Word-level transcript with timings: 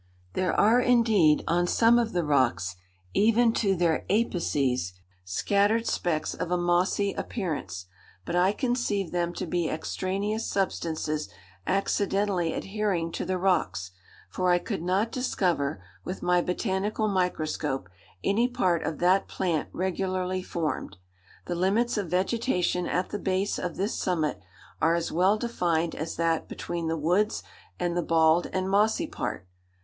There 0.33 0.59
are 0.59 0.79
indeed, 0.79 1.43
on 1.47 1.67
some 1.67 1.99
of 1.99 2.11
the 2.11 2.23
rocks, 2.25 2.75
even 3.13 3.53
to 3.53 3.75
their 3.75 4.03
apices, 4.09 4.93
scattered 5.23 5.85
specks 5.85 6.33
of 6.33 6.49
a 6.49 6.57
mossy 6.57 7.13
appearance; 7.13 7.85
but 8.25 8.35
I 8.35 8.51
conceive 8.51 9.11
them 9.11 9.31
to 9.33 9.45
be 9.45 9.69
extraneous 9.69 10.47
substances 10.47 11.29
accidentally 11.67 12.51
adhering 12.53 13.11
to 13.11 13.25
the 13.25 13.37
rocks, 13.37 13.91
for 14.27 14.49
I 14.49 14.57
could 14.57 14.81
not 14.81 15.11
discover, 15.11 15.83
with 16.03 16.23
my 16.23 16.41
botanical 16.41 17.07
microscope, 17.07 17.87
any 18.23 18.47
part 18.47 18.81
of 18.81 18.97
that 18.97 19.27
plant 19.27 19.69
regularly 19.71 20.41
formed. 20.41 20.97
The 21.45 21.53
limits 21.53 21.95
of 21.95 22.09
vegetation 22.09 22.87
at 22.87 23.09
the 23.11 23.19
base 23.19 23.59
of 23.59 23.75
this 23.75 23.93
summit 23.93 24.39
are 24.81 24.95
as 24.95 25.11
well 25.11 25.37
defined 25.37 25.93
as 25.93 26.15
that 26.15 26.47
between 26.49 26.87
the 26.87 26.97
woods 26.97 27.43
and 27.79 27.95
the 27.95 28.01
bald 28.01 28.47
and 28.47 28.67
mossy 28.67 29.05
part. 29.05 29.47